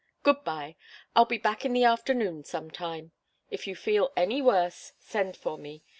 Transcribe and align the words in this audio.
Good 0.23 0.43
bye. 0.43 0.77
I'll 1.15 1.25
be 1.25 1.37
back 1.37 1.63
in 1.63 1.73
the 1.73 1.83
afternoon, 1.83 2.43
sometime. 2.43 3.11
If 3.51 3.67
you 3.67 3.75
feel 3.75 4.11
any 4.17 4.41
worse, 4.41 4.93
send 4.97 5.37
for 5.37 5.59
me. 5.59 5.83